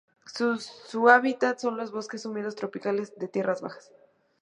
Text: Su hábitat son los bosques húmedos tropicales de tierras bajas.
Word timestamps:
Su 0.89 1.09
hábitat 1.09 1.59
son 1.59 1.77
los 1.77 1.91
bosques 1.91 2.25
húmedos 2.25 2.55
tropicales 2.55 3.13
de 3.19 3.27
tierras 3.27 3.61
bajas. 3.61 3.91